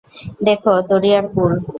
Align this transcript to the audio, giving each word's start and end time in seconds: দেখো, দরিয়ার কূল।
দেখো, 0.45 0.71
দরিয়ার 0.89 1.25
কূল। 1.33 1.51